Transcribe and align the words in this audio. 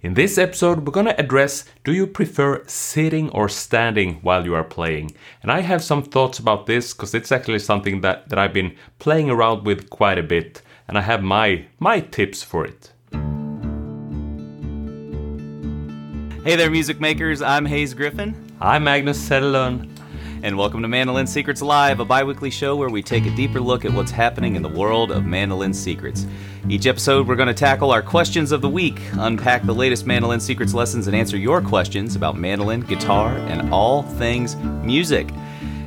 In 0.00 0.14
this 0.14 0.38
episode, 0.38 0.86
we're 0.86 0.92
gonna 0.92 1.16
address 1.18 1.64
do 1.82 1.92
you 1.92 2.06
prefer 2.06 2.62
sitting 2.68 3.30
or 3.30 3.48
standing 3.48 4.20
while 4.22 4.44
you 4.44 4.54
are 4.54 4.62
playing? 4.62 5.10
And 5.42 5.50
I 5.50 5.62
have 5.62 5.82
some 5.82 6.04
thoughts 6.04 6.38
about 6.38 6.66
this 6.66 6.94
because 6.94 7.14
it's 7.14 7.32
actually 7.32 7.58
something 7.58 8.00
that, 8.02 8.28
that 8.28 8.38
I've 8.38 8.52
been 8.52 8.76
playing 9.00 9.28
around 9.28 9.66
with 9.66 9.90
quite 9.90 10.16
a 10.16 10.22
bit, 10.22 10.62
and 10.86 10.96
I 10.96 11.00
have 11.00 11.24
my 11.24 11.66
my 11.80 11.98
tips 11.98 12.44
for 12.44 12.64
it. 12.64 12.92
Hey 16.44 16.54
there, 16.54 16.70
music 16.70 17.00
makers. 17.00 17.42
I'm 17.42 17.66
Hayes 17.66 17.92
Griffin. 17.92 18.36
I'm 18.60 18.84
Magnus 18.84 19.18
Settelön. 19.18 19.97
And 20.40 20.56
welcome 20.56 20.82
to 20.82 20.88
Mandolin 20.88 21.26
Secrets 21.26 21.60
Live, 21.60 21.98
a 21.98 22.04
bi 22.04 22.22
weekly 22.22 22.50
show 22.50 22.76
where 22.76 22.88
we 22.88 23.02
take 23.02 23.26
a 23.26 23.34
deeper 23.34 23.60
look 23.60 23.84
at 23.84 23.92
what's 23.92 24.12
happening 24.12 24.54
in 24.54 24.62
the 24.62 24.68
world 24.68 25.10
of 25.10 25.26
mandolin 25.26 25.74
secrets. 25.74 26.28
Each 26.68 26.86
episode, 26.86 27.26
we're 27.26 27.34
going 27.34 27.48
to 27.48 27.54
tackle 27.54 27.90
our 27.90 28.02
questions 28.02 28.52
of 28.52 28.60
the 28.60 28.68
week, 28.68 29.00
unpack 29.14 29.64
the 29.64 29.74
latest 29.74 30.06
mandolin 30.06 30.38
secrets 30.38 30.74
lessons, 30.74 31.08
and 31.08 31.16
answer 31.16 31.36
your 31.36 31.60
questions 31.60 32.14
about 32.14 32.36
mandolin, 32.36 32.82
guitar, 32.82 33.36
and 33.36 33.72
all 33.74 34.04
things 34.04 34.54
music. 34.84 35.28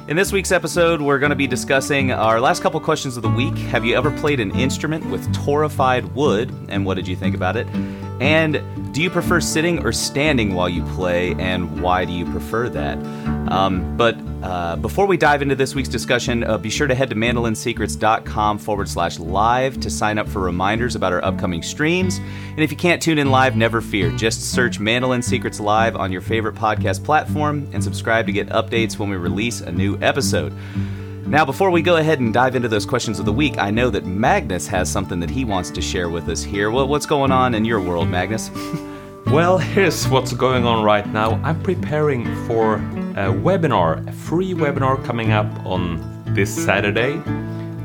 In 0.09 0.17
this 0.17 0.33
week's 0.33 0.51
episode, 0.51 1.01
we're 1.01 1.19
going 1.19 1.29
to 1.29 1.35
be 1.37 1.47
discussing 1.47 2.11
our 2.11 2.41
last 2.41 2.61
couple 2.61 2.81
questions 2.81 3.15
of 3.15 3.23
the 3.23 3.29
week. 3.29 3.57
Have 3.57 3.85
you 3.85 3.95
ever 3.95 4.11
played 4.19 4.41
an 4.41 4.51
instrument 4.59 5.05
with 5.05 5.25
torrefied 5.33 6.11
wood, 6.11 6.53
and 6.67 6.85
what 6.85 6.95
did 6.95 7.07
you 7.07 7.15
think 7.15 7.35
about 7.35 7.55
it? 7.55 7.67
And 8.19 8.61
do 8.93 9.01
you 9.01 9.09
prefer 9.09 9.39
sitting 9.39 9.85
or 9.85 9.93
standing 9.93 10.53
while 10.53 10.67
you 10.67 10.83
play, 10.83 11.35
and 11.35 11.81
why 11.81 12.03
do 12.03 12.11
you 12.11 12.25
prefer 12.25 12.67
that? 12.67 12.97
Um, 13.51 13.97
but 13.97 14.17
uh, 14.43 14.77
before 14.77 15.05
we 15.05 15.17
dive 15.17 15.41
into 15.41 15.55
this 15.55 15.75
week's 15.75 15.89
discussion, 15.89 16.45
uh, 16.45 16.57
be 16.57 16.69
sure 16.69 16.87
to 16.87 16.95
head 16.95 17.09
to 17.09 17.15
mandolinsecrets.com 17.15 18.57
forward 18.57 18.87
slash 18.87 19.19
live 19.19 19.77
to 19.81 19.89
sign 19.89 20.17
up 20.17 20.29
for 20.29 20.39
reminders 20.39 20.95
about 20.95 21.11
our 21.11 21.23
upcoming 21.23 21.61
streams. 21.61 22.19
And 22.19 22.59
if 22.59 22.71
you 22.71 22.77
can't 22.77 23.01
tune 23.01 23.19
in 23.19 23.29
live, 23.29 23.57
never 23.57 23.81
fear. 23.81 24.09
Just 24.11 24.53
search 24.53 24.79
Mandolin 24.79 25.21
Secrets 25.21 25.59
Live 25.59 25.97
on 25.97 26.13
your 26.13 26.21
favorite 26.21 26.55
podcast 26.55 27.03
platform 27.03 27.67
and 27.73 27.83
subscribe 27.83 28.25
to 28.27 28.31
get 28.31 28.47
updates 28.49 28.97
when 28.97 29.09
we 29.09 29.17
release 29.17 29.59
a 29.59 29.71
new 29.71 29.97
episode. 30.01 30.53
Now, 31.27 31.43
before 31.43 31.71
we 31.71 31.81
go 31.81 31.97
ahead 31.97 32.21
and 32.21 32.33
dive 32.33 32.55
into 32.55 32.69
those 32.69 32.85
questions 32.85 33.19
of 33.19 33.25
the 33.25 33.33
week, 33.33 33.57
I 33.57 33.69
know 33.69 33.89
that 33.89 34.05
Magnus 34.05 34.65
has 34.67 34.89
something 34.89 35.19
that 35.19 35.29
he 35.29 35.43
wants 35.43 35.71
to 35.71 35.81
share 35.81 36.09
with 36.09 36.29
us 36.29 36.41
here. 36.41 36.71
Well, 36.71 36.87
what's 36.87 37.05
going 37.05 37.31
on 37.31 37.53
in 37.53 37.65
your 37.65 37.81
world, 37.81 38.07
Magnus? 38.07 38.49
well, 39.27 39.57
here's 39.57 40.07
what's 40.07 40.31
going 40.31 40.65
on 40.65 40.85
right 40.85 41.07
now. 41.07 41.33
I'm 41.43 41.61
preparing 41.63 42.25
for 42.47 42.79
a 43.11 43.31
webinar, 43.31 44.07
a 44.07 44.11
free 44.11 44.53
webinar 44.53 45.03
coming 45.03 45.31
up 45.31 45.65
on 45.65 45.99
this 46.33 46.49
Saturday, 46.49 47.17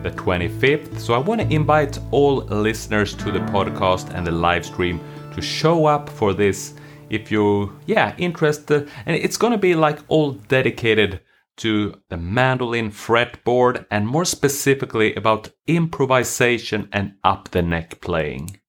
the 0.02 0.12
25th. 0.14 1.00
So 1.00 1.14
I 1.14 1.19
want 1.19 1.41
to 1.41 1.52
invite 1.52 1.98
all 2.12 2.36
listeners 2.44 3.14
to 3.14 3.32
the 3.32 3.41
podcast 3.41 4.14
and 4.14 4.27
the 4.27 4.30
live 4.30 4.64
stream 4.64 5.00
to 5.34 5.42
show 5.42 5.86
up 5.86 6.08
for 6.08 6.32
this 6.32 6.74
if 7.10 7.30
you 7.30 7.72
yeah 7.86 8.14
interested 8.19 8.88
and 9.04 9.14
it's 9.14 9.36
going 9.36 9.52
to 9.52 9.58
be 9.58 9.74
like 9.74 10.00
all 10.08 10.32
dedicated 10.32 11.20
to 11.56 11.94
the 12.08 12.16
mandolin 12.16 12.91
fretboard 12.91 13.86
and 13.91 14.06
more 14.06 14.24
specifically 14.24 15.14
about 15.14 15.50
improvisation 15.66 16.88
and 16.92 17.14
up 17.24 17.50
the 17.50 17.62
neck 17.62 18.00
playing. 18.00 18.60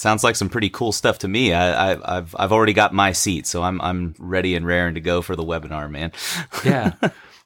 Sounds 0.00 0.24
like 0.24 0.34
some 0.34 0.48
pretty 0.48 0.70
cool 0.70 0.92
stuff 0.92 1.18
to 1.18 1.28
me. 1.28 1.52
I, 1.52 1.88
have 2.14 2.34
I've 2.38 2.52
already 2.52 2.72
got 2.72 2.94
my 2.94 3.12
seat, 3.12 3.46
so 3.46 3.62
I'm 3.62 3.82
I'm 3.82 4.14
ready 4.18 4.56
and 4.56 4.66
raring 4.66 4.94
to 4.94 5.00
go 5.00 5.20
for 5.20 5.36
the 5.36 5.44
webinar, 5.44 5.90
man. 5.90 6.12
yeah, 6.64 6.94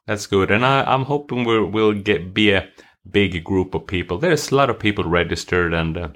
that's 0.06 0.28
good, 0.28 0.52
and 0.52 0.64
I, 0.64 0.84
I'm 0.84 1.02
hoping 1.02 1.44
we'll 1.44 1.66
we'll 1.66 1.94
get 1.94 2.33
be 2.33 2.52
a 2.52 2.69
big 3.11 3.42
group 3.42 3.74
of 3.74 3.88
people. 3.88 4.19
There's 4.19 4.52
a 4.52 4.55
lot 4.55 4.70
of 4.70 4.78
people 4.78 5.02
registered, 5.02 5.74
and 5.74 5.96
uh, 5.98 6.08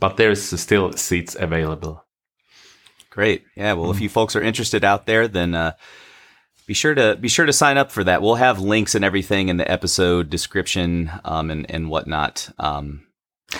but 0.00 0.16
there's 0.16 0.42
still 0.60 0.92
seats 0.94 1.36
available. 1.38 2.04
Great, 3.10 3.44
yeah. 3.54 3.74
Well, 3.74 3.92
mm. 3.92 3.94
if 3.94 4.00
you 4.00 4.08
folks 4.08 4.34
are 4.34 4.42
interested 4.42 4.84
out 4.84 5.06
there, 5.06 5.28
then 5.28 5.54
uh, 5.54 5.72
be 6.66 6.74
sure 6.74 6.96
to 6.96 7.14
be 7.14 7.28
sure 7.28 7.46
to 7.46 7.52
sign 7.52 7.78
up 7.78 7.92
for 7.92 8.02
that. 8.02 8.20
We'll 8.20 8.34
have 8.34 8.58
links 8.58 8.96
and 8.96 9.04
everything 9.04 9.48
in 9.48 9.58
the 9.58 9.70
episode 9.70 10.28
description 10.28 11.08
um, 11.24 11.52
and 11.52 11.70
and 11.70 11.88
whatnot. 11.88 12.50
Um, 12.58 13.05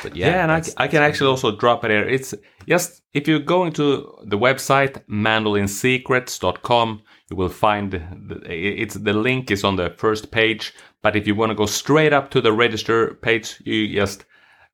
but 0.03 0.17
yeah, 0.17 0.29
yeah 0.29 0.43
and 0.43 0.53
I, 0.53 0.63
I 0.85 0.89
can 0.89 1.03
actually 1.03 1.31
also 1.31 1.57
drop 1.57 1.85
it 1.85 1.91
here. 1.91 2.09
It's 2.09 2.35
just 2.69 3.03
if 3.13 3.27
you're 3.29 3.39
going 3.39 3.73
to 3.73 4.15
the 4.25 4.39
website 4.39 5.03
mandolinsecrets.com, 5.09 7.03
you 7.31 7.37
will 7.37 7.49
find 7.49 7.93
the, 7.93 8.41
it's 8.49 8.95
the 8.95 9.13
link 9.13 9.51
is 9.51 9.65
on 9.65 9.77
the 9.77 9.91
first 9.97 10.31
page. 10.31 10.75
But 11.03 11.17
if 11.17 11.27
you 11.27 11.35
want 11.35 11.51
to 11.51 11.55
go 11.55 11.67
straight 11.67 12.13
up 12.13 12.31
to 12.31 12.41
the 12.41 12.53
register 12.53 13.15
page, 13.15 13.61
you 13.65 13.93
just 13.93 14.25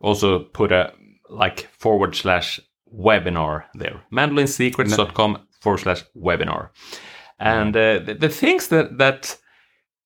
also 0.00 0.40
put 0.40 0.72
a 0.72 0.92
like 1.28 1.68
forward 1.78 2.14
slash 2.14 2.60
webinar 2.94 3.64
there. 3.74 4.02
mandolinsecrets.com 4.12 5.46
forward 5.60 5.78
slash 5.78 6.04
webinar. 6.16 6.70
And 7.38 7.76
uh, 7.76 7.98
the, 7.98 8.14
the, 8.14 8.28
things 8.28 8.68
that 8.68 8.98
that 8.98 9.36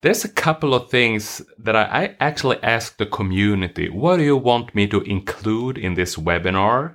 there's 0.07 0.25
a 0.25 0.29
couple 0.29 0.73
of 0.73 0.89
things 0.89 1.43
that 1.59 1.75
I, 1.75 1.83
I 1.83 2.17
actually 2.21 2.63
asked 2.63 2.99
the 2.99 3.07
community, 3.07 3.89
what 3.89 4.19
do 4.19 4.23
you 4.23 4.37
want 4.37 4.73
me 4.73 4.87
to 4.87 5.01
include 5.01 5.77
in 5.77 5.95
this 5.95 6.15
webinar? 6.15 6.95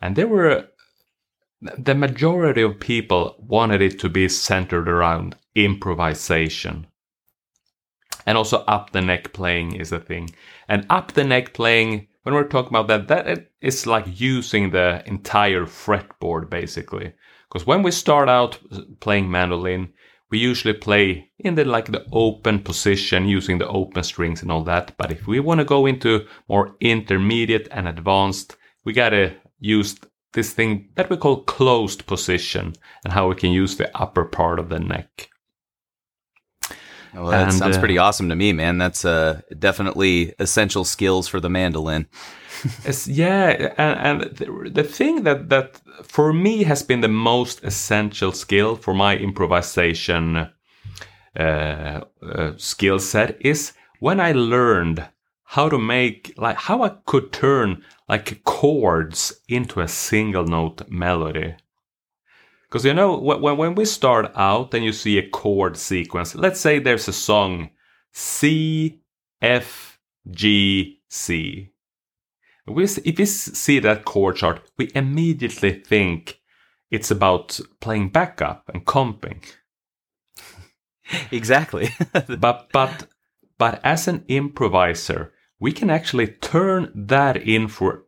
And 0.00 0.16
there 0.16 0.26
were 0.26 0.66
the 1.78 1.94
majority 1.94 2.62
of 2.62 2.80
people 2.80 3.36
wanted 3.38 3.80
it 3.80 4.00
to 4.00 4.08
be 4.08 4.28
centered 4.28 4.88
around 4.88 5.36
improvisation. 5.54 6.88
And 8.26 8.36
also 8.36 8.64
up 8.66 8.90
the 8.90 9.00
neck 9.00 9.32
playing 9.32 9.76
is 9.76 9.92
a 9.92 10.00
thing. 10.00 10.30
And 10.68 10.86
up 10.90 11.12
the 11.12 11.22
neck 11.22 11.54
playing, 11.54 12.08
when 12.24 12.34
we're 12.34 12.48
talking 12.48 12.76
about 12.76 12.88
that, 12.88 13.06
that 13.06 13.50
is 13.60 13.86
like 13.86 14.06
using 14.20 14.70
the 14.70 15.04
entire 15.06 15.66
fretboard 15.66 16.50
basically. 16.50 17.12
Because 17.48 17.64
when 17.64 17.84
we 17.84 17.92
start 17.92 18.28
out 18.28 18.58
playing 18.98 19.30
mandolin, 19.30 19.92
we 20.30 20.38
usually 20.38 20.74
play 20.74 21.30
in 21.38 21.54
the 21.56 21.64
like 21.64 21.90
the 21.90 22.06
open 22.12 22.60
position 22.60 23.28
using 23.28 23.58
the 23.58 23.68
open 23.68 24.02
strings 24.02 24.42
and 24.42 24.50
all 24.50 24.62
that. 24.64 24.92
But 24.96 25.10
if 25.10 25.26
we 25.26 25.40
want 25.40 25.58
to 25.58 25.64
go 25.64 25.86
into 25.86 26.26
more 26.48 26.76
intermediate 26.80 27.68
and 27.70 27.88
advanced, 27.88 28.56
we 28.84 28.92
gotta 28.92 29.34
use 29.58 29.96
this 30.32 30.52
thing 30.52 30.88
that 30.94 31.10
we 31.10 31.16
call 31.16 31.42
closed 31.44 32.06
position 32.06 32.74
and 33.04 33.12
how 33.12 33.28
we 33.28 33.34
can 33.34 33.50
use 33.50 33.76
the 33.76 33.94
upper 34.00 34.24
part 34.24 34.58
of 34.58 34.68
the 34.68 34.78
neck. 34.78 35.28
Well, 37.14 37.26
that 37.26 37.44
and, 37.44 37.54
sounds 37.54 37.76
uh, 37.76 37.80
pretty 37.80 37.98
awesome 37.98 38.28
to 38.28 38.36
me, 38.36 38.52
man. 38.52 38.78
That's 38.78 39.04
uh, 39.04 39.40
definitely 39.58 40.34
essential 40.38 40.84
skills 40.84 41.28
for 41.28 41.40
the 41.40 41.50
mandolin. 41.50 42.06
yeah, 43.06 43.72
and, 43.78 44.22
and 44.22 44.36
the, 44.36 44.70
the, 44.70 44.84
thing 44.84 45.24
that 45.24 45.48
that 45.48 45.80
for 46.02 46.32
me 46.32 46.64
has 46.64 46.82
been 46.82 47.00
the 47.00 47.08
most 47.08 47.64
essential 47.64 48.32
skill 48.32 48.76
for 48.76 48.94
my 48.94 49.16
improvisation 49.16 50.50
uh, 51.38 52.00
uh, 52.22 52.52
skill 52.56 52.98
set 52.98 53.36
is 53.40 53.72
when 53.98 54.20
I 54.20 54.32
learned 54.32 55.06
how 55.44 55.68
to 55.68 55.78
make 55.78 56.34
like 56.36 56.56
how 56.56 56.82
I 56.82 56.90
could 57.06 57.32
turn 57.32 57.82
like 58.08 58.44
chords 58.44 59.40
into 59.48 59.80
a 59.80 59.88
single 59.88 60.44
note 60.44 60.88
melody. 60.88 61.54
Because 62.70 62.84
you 62.84 62.94
know 62.94 63.18
when 63.18 63.56
when 63.56 63.74
we 63.74 63.84
start 63.84 64.30
out 64.36 64.74
and 64.74 64.84
you 64.84 64.92
see 64.92 65.18
a 65.18 65.28
chord 65.28 65.76
sequence, 65.76 66.34
let's 66.34 66.60
say 66.60 66.78
there's 66.78 67.08
a 67.08 67.12
song 67.12 67.70
C 68.12 69.00
F 69.42 69.98
G 70.30 71.02
C 71.08 71.72
we, 72.70 72.84
if 72.84 73.18
we 73.18 73.26
see 73.26 73.78
that 73.80 74.04
chord 74.04 74.36
chart, 74.36 74.62
we 74.78 74.90
immediately 74.94 75.72
think 75.72 76.40
it's 76.90 77.10
about 77.10 77.60
playing 77.80 78.10
backup 78.10 78.68
and 78.72 78.84
comping. 78.84 79.42
exactly. 81.30 81.90
but 82.12 82.68
but 82.72 83.06
but 83.58 83.80
as 83.84 84.08
an 84.08 84.24
improviser, 84.28 85.32
we 85.58 85.72
can 85.72 85.90
actually 85.90 86.28
turn 86.28 86.90
that 86.94 87.36
in 87.36 87.68
for 87.68 88.04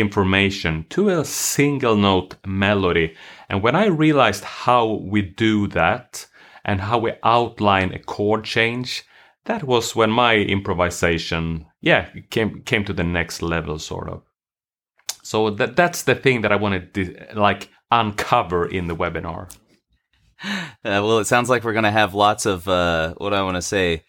information 0.00 0.86
to 0.90 1.08
a 1.08 1.24
single 1.24 1.96
note 1.96 2.36
melody. 2.46 3.14
And 3.48 3.62
when 3.62 3.76
I 3.76 3.86
realized 3.86 4.44
how 4.44 4.86
we 4.86 5.22
do 5.22 5.66
that 5.68 6.26
and 6.64 6.80
how 6.80 6.98
we 6.98 7.12
outline 7.22 7.92
a 7.92 7.98
chord 7.98 8.44
change, 8.44 9.04
that 9.44 9.64
was 9.64 9.96
when 9.96 10.10
my 10.10 10.36
improvisation 10.36 11.66
yeah 11.80 12.08
came 12.30 12.62
came 12.62 12.84
to 12.84 12.92
the 12.92 13.04
next 13.04 13.42
level 13.42 13.78
sort 13.78 14.08
of. 14.08 14.22
So 15.22 15.50
that 15.50 15.76
that's 15.76 16.02
the 16.02 16.14
thing 16.14 16.42
that 16.42 16.52
i 16.52 16.56
wanted 16.56 16.94
to 16.94 17.26
like 17.34 17.70
uncover 17.90 18.66
in 18.66 18.86
the 18.86 18.96
webinar. 18.96 19.54
Uh, 20.84 21.00
well 21.02 21.18
it 21.18 21.24
sounds 21.24 21.48
like 21.48 21.64
we're 21.64 21.72
going 21.72 21.82
to 21.82 21.90
have 21.90 22.14
lots 22.14 22.44
of 22.44 22.68
uh, 22.68 23.14
what 23.16 23.32
i 23.32 23.42
want 23.42 23.56
to 23.56 23.62
say 23.62 24.04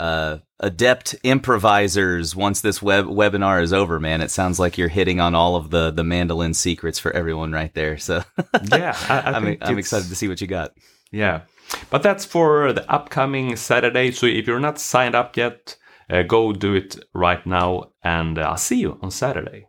uh, 0.00 0.38
adept 0.60 1.14
improvisers 1.22 2.34
once 2.34 2.60
this 2.60 2.82
web 2.82 3.06
webinar 3.06 3.62
is 3.62 3.72
over 3.72 4.00
man 4.00 4.20
it 4.20 4.30
sounds 4.30 4.58
like 4.58 4.78
you're 4.78 4.88
hitting 4.88 5.20
on 5.20 5.34
all 5.34 5.56
of 5.56 5.70
the 5.70 5.90
the 5.90 6.04
mandolin 6.04 6.54
secrets 6.54 6.98
for 6.98 7.12
everyone 7.12 7.52
right 7.52 7.74
there 7.74 7.98
so 7.98 8.22
yeah 8.72 8.96
I, 9.08 9.36
am 9.36 9.46
I'm, 9.46 9.58
I'm 9.60 9.78
excited 9.78 10.08
to 10.08 10.16
see 10.16 10.28
what 10.28 10.40
you 10.40 10.46
got 10.46 10.72
yeah 11.10 11.42
but 11.90 12.02
that's 12.02 12.24
for 12.24 12.72
the 12.72 12.90
upcoming 12.90 13.56
saturday 13.56 14.10
so 14.10 14.26
if 14.26 14.46
you're 14.46 14.60
not 14.60 14.78
signed 14.78 15.14
up 15.14 15.36
yet 15.36 15.76
uh, 16.10 16.22
go 16.22 16.52
do 16.52 16.74
it 16.74 16.96
right 17.14 17.44
now, 17.46 17.92
and 18.02 18.38
uh, 18.38 18.42
I'll 18.42 18.56
see 18.56 18.80
you 18.80 18.98
on 19.02 19.10
Saturday. 19.10 19.66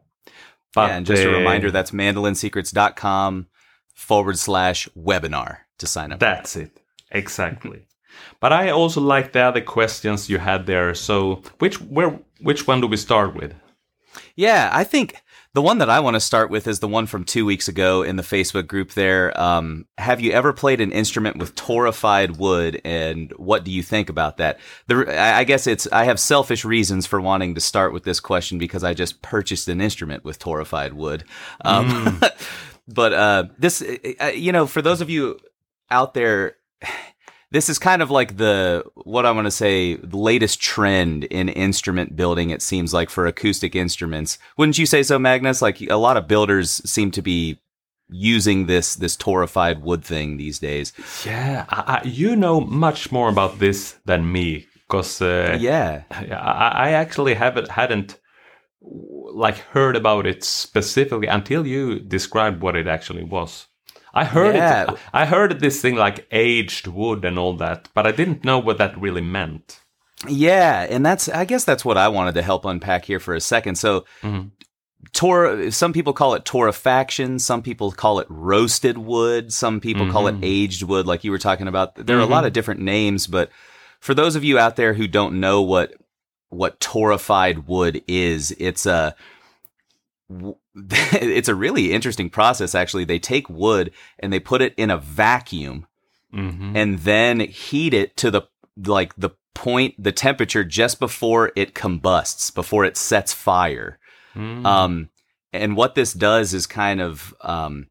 But, 0.74 0.89
yeah, 0.89 0.98
and 0.98 1.06
just 1.06 1.25
uh, 1.25 1.30
a 1.30 1.31
reminder 1.31 1.72
that's 1.72 1.92
mandolinsecrets.com 1.92 3.48
forward 3.94 4.38
slash 4.38 4.89
webinar 4.95 5.60
to 5.77 5.88
sign 5.88 6.12
up. 6.12 6.19
That's 6.19 6.56
it. 6.56 6.81
Exactly. 7.12 7.88
But 8.40 8.54
I 8.54 8.70
also 8.70 9.02
like 9.02 9.32
the 9.32 9.42
other 9.42 9.62
questions 9.62 10.30
you 10.30 10.38
had 10.38 10.66
there. 10.66 10.94
So 10.94 11.42
which 11.60 11.82
where 11.82 12.20
which 12.40 12.68
one 12.68 12.82
do 12.82 12.88
we 12.88 12.98
start 12.98 13.36
with? 13.36 13.54
Yeah, 14.36 14.70
I 14.72 14.84
think 14.84 15.16
the 15.56 15.62
one 15.62 15.78
that 15.78 15.90
I 15.90 16.02
want 16.02 16.16
to 16.16 16.20
start 16.20 16.50
with 16.50 16.68
is 16.68 16.80
the 16.80 16.88
one 16.88 17.06
from 17.06 17.24
two 17.24 17.46
weeks 17.46 17.70
ago 17.70 18.04
in 18.04 18.18
the 18.18 18.24
Facebook 18.24 18.68
group 18.68 18.92
there. 18.92 19.40
Um, 19.40 19.86
have 19.98 20.20
you 20.20 20.34
ever 20.34 20.52
played 20.52 20.82
an 20.82 20.92
instrument 20.92 21.38
with 21.38 21.56
torrefied 21.56 22.38
wood 22.38 22.82
and 22.84 23.32
what 23.38 23.64
do 23.64 23.72
you 23.72 23.82
think 23.82 24.10
about 24.10 24.36
that? 24.38 24.60
The, 24.88 25.06
I 25.18 25.46
guess 25.46 25.66
it's, 25.66 25.88
I 25.94 26.04
have 26.04 26.20
selfish 26.20 26.66
reasons 26.66 27.06
for 27.06 27.22
wanting 27.22 27.56
to 27.56 27.62
start 27.62 27.94
with 27.94 28.04
this 28.04 28.20
question 28.20 28.58
because 28.58 28.84
I 28.84 28.94
just 28.94 29.22
purchased 29.22 29.70
an 29.70 29.80
instrument 29.80 30.26
with 30.26 30.40
torrefied 30.40 30.92
wood. 30.92 31.24
Um, 31.62 31.90
mm. 31.90 32.32
but, 32.90 33.14
uh, 33.14 33.44
this, 33.58 33.82
uh, 33.82 34.26
you 34.36 34.52
know, 34.52 34.68
for 34.68 34.82
those 34.82 35.00
of 35.00 35.10
you 35.10 35.40
out 35.90 36.14
there, 36.14 36.58
this 37.52 37.70
is 37.70 37.80
kind 37.80 38.02
of 38.02 38.12
like 38.12 38.38
the 38.38 38.84
what 38.96 39.26
I 39.26 39.32
want 39.32 39.46
to 39.46 39.52
say 39.52 39.96
the 39.96 40.18
latest 40.18 40.62
trend 40.62 41.26
in 41.26 41.50
instrument 41.50 42.16
building. 42.16 42.50
It 42.50 42.62
seems 42.62 42.94
like 42.94 43.10
for 43.10 43.26
acoustic 43.26 43.76
instruments, 43.76 44.38
wouldn't 44.58 44.78
you 44.78 44.86
say 44.86 45.04
so, 45.04 45.20
Magnus? 45.20 45.62
Like 45.62 45.82
a 45.82 45.96
lot 45.96 46.18
of 46.18 46.28
builders 46.28 46.82
seem 46.90 47.12
to 47.12 47.22
be 47.22 47.60
using 48.10 48.66
this 48.66 48.96
this 48.96 49.16
torrefied 49.18 49.82
wood 49.82 50.04
thing 50.04 50.38
these 50.38 50.60
days. 50.60 50.94
Yeah, 51.26 51.66
I, 51.70 52.02
you 52.04 52.36
know 52.36 52.62
much 52.62 53.12
more 53.12 53.30
about 53.30 53.60
this 53.60 53.96
than 54.06 54.32
me 54.32 54.68
because 54.88 55.22
uh, 55.22 55.58
yeah, 55.60 56.04
I, 56.12 56.72
I 56.88 56.90
actually 56.92 57.34
haven't 57.34 57.70
hadn't 57.70 58.20
like 58.82 59.58
heard 59.58 59.96
about 59.96 60.26
it 60.26 60.44
specifically 60.44 61.28
until 61.28 61.66
you 61.66 62.00
described 62.00 62.62
what 62.62 62.76
it 62.76 62.88
actually 62.88 63.24
was. 63.24 63.68
I 64.16 64.24
heard 64.24 64.56
yeah. 64.56 64.92
it. 64.92 65.00
I 65.14 65.26
heard 65.26 65.60
this 65.60 65.82
thing 65.82 65.96
like 65.96 66.26
aged 66.32 66.88
wood 66.88 67.26
and 67.26 67.38
all 67.38 67.54
that, 67.58 67.90
but 67.94 68.08
I 68.08 68.12
didn't 68.12 68.46
know 68.46 68.60
what 68.60 68.78
that 68.78 68.98
really 68.98 69.22
meant. 69.22 69.82
Yeah, 70.28 70.88
and 70.90 71.06
that's 71.06 71.28
I 71.28 71.46
guess 71.46 71.66
that's 71.66 71.84
what 71.84 71.98
I 71.98 72.08
wanted 72.08 72.36
to 72.36 72.42
help 72.42 72.66
unpack 72.66 73.06
here 73.06 73.20
for 73.20 73.36
a 73.36 73.42
second. 73.42 73.76
So 73.76 74.06
mm-hmm. 74.22 74.48
Tor, 75.12 75.70
some 75.72 75.94
people 75.94 76.14
call 76.14 76.34
it 76.34 76.46
torrefaction. 76.46 77.40
Some 77.40 77.62
people 77.62 77.92
call 77.92 78.20
it 78.20 78.28
roasted 78.30 78.98
wood. 78.98 79.54
Some 79.54 79.80
people 79.80 80.04
mm-hmm. 80.04 80.12
call 80.12 80.28
it 80.28 80.36
mm-hmm. 80.36 80.44
aged 80.44 80.84
wood, 80.84 81.06
like 81.06 81.24
you 81.24 81.32
were 81.32 81.38
talking 81.38 81.68
about. 81.68 81.96
There 81.96 82.18
are 82.18 82.22
mm-hmm. 82.22 82.32
a 82.32 82.34
lot 82.34 82.40
mm-hmm. 82.40 82.48
of 82.48 82.54
different 82.54 82.82
names, 82.82 83.28
but 83.28 83.52
for 84.00 84.14
those 84.14 84.36
of 84.36 84.44
you 84.44 84.58
out 84.58 84.78
there 84.78 84.94
who 84.94 85.08
don't 85.08 85.40
know 85.40 85.62
what 85.62 85.94
what 86.50 86.80
torrefied 86.80 87.68
wood 87.68 88.02
is, 88.08 88.56
it's 88.60 88.86
a 88.86 89.16
it's 90.75 91.50
a 91.50 91.56
really 91.56 91.92
interesting 91.92 92.30
process 92.30 92.74
actually 92.74 93.06
they 93.06 93.19
take 93.19 93.50
wood 93.50 93.92
and 94.19 94.33
they 94.33 94.39
put 94.39 94.62
it 94.62 94.74
in 94.75 94.89
a 94.89 94.98
vacuum 94.98 95.86
mm-hmm. 96.33 96.75
and 96.75 97.00
then 97.00 97.39
heat 97.39 97.94
it 97.94 98.18
to 98.18 98.31
the 98.31 98.42
like 98.86 99.16
the 99.16 99.30
point 99.54 99.95
the 99.98 100.12
temperature 100.12 100.63
just 100.63 101.00
before 101.00 101.51
it 101.56 101.75
combusts 101.75 102.51
before 102.51 102.83
it 102.83 102.98
sets 102.98 103.33
fire 103.33 104.00
mm. 104.36 104.66
um 104.66 105.10
and 105.54 105.77
what 105.77 105.95
this 105.95 106.12
does 106.12 106.54
is 106.54 106.68
kind 106.68 107.00
of 107.00 107.33
um 107.42 107.88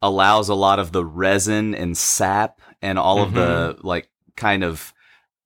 allows 0.00 0.48
a 0.48 0.54
lot 0.54 0.78
of 0.78 0.92
the 0.92 1.04
resin 1.04 1.74
and 1.74 1.96
sap 1.96 2.60
and 2.80 2.98
all 2.98 3.18
mm-hmm. 3.18 3.28
of 3.28 3.34
the 3.34 3.74
mm-hmm. 3.74 3.86
like 3.86 4.08
kind 4.36 4.64
of 4.64 4.94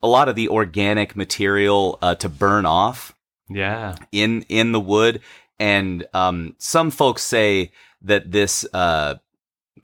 a 0.02 0.06
lot 0.06 0.28
of 0.28 0.36
the 0.36 0.48
organic 0.48 1.16
material 1.16 1.98
uh, 2.02 2.14
to 2.14 2.28
burn 2.28 2.66
off 2.66 3.14
yeah 3.48 3.96
in 4.12 4.42
in 4.48 4.72
the 4.72 4.80
wood 4.80 5.20
and 5.58 6.06
um, 6.12 6.54
some 6.58 6.90
folks 6.90 7.22
say 7.22 7.72
that 8.02 8.30
this 8.30 8.66
uh, 8.72 9.16